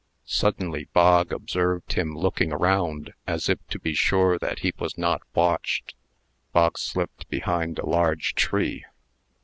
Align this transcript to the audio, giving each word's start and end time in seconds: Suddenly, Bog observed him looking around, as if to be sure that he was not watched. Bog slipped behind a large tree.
Suddenly, 0.25 0.85
Bog 0.93 1.31
observed 1.31 1.93
him 1.93 2.17
looking 2.17 2.51
around, 2.51 3.13
as 3.27 3.47
if 3.49 3.59
to 3.67 3.77
be 3.77 3.93
sure 3.93 4.39
that 4.39 4.61
he 4.61 4.73
was 4.79 4.97
not 4.97 5.21
watched. 5.35 5.93
Bog 6.53 6.79
slipped 6.79 7.29
behind 7.29 7.77
a 7.77 7.85
large 7.85 8.33
tree. 8.33 8.83